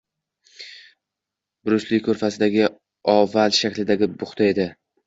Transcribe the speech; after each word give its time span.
Bu 1.63 1.77
Ise 1.77 2.01
ko`rfazidagi 2.09 2.67
oval 3.17 3.57
shaklidagi 3.61 4.15
buxta 4.21 4.53
edi 4.53 4.73